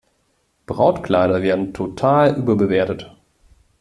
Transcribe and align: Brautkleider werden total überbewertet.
Brautkleider 0.65 1.43
werden 1.43 1.75
total 1.75 2.35
überbewertet. 2.35 3.11